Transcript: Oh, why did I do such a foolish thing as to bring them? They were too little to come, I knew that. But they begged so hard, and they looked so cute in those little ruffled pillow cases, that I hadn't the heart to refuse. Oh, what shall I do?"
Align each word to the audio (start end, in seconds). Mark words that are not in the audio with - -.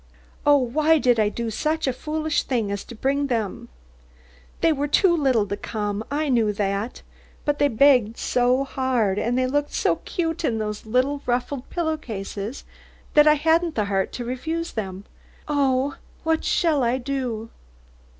Oh, 0.47 0.57
why 0.57 0.97
did 0.97 1.19
I 1.19 1.29
do 1.29 1.51
such 1.51 1.85
a 1.85 1.93
foolish 1.93 2.41
thing 2.41 2.71
as 2.71 2.83
to 2.85 2.95
bring 2.95 3.27
them? 3.27 3.69
They 4.61 4.73
were 4.73 4.87
too 4.87 5.15
little 5.15 5.45
to 5.45 5.55
come, 5.55 6.03
I 6.09 6.27
knew 6.27 6.51
that. 6.53 7.03
But 7.45 7.59
they 7.59 7.67
begged 7.67 8.17
so 8.17 8.63
hard, 8.63 9.19
and 9.19 9.37
they 9.37 9.45
looked 9.45 9.73
so 9.73 9.97
cute 9.97 10.43
in 10.43 10.57
those 10.57 10.87
little 10.87 11.21
ruffled 11.27 11.69
pillow 11.69 11.97
cases, 11.97 12.63
that 13.13 13.27
I 13.27 13.35
hadn't 13.35 13.75
the 13.75 13.85
heart 13.85 14.11
to 14.13 14.25
refuse. 14.25 14.73
Oh, 15.47 15.97
what 16.23 16.43
shall 16.43 16.81
I 16.81 16.97
do?" 16.97 17.51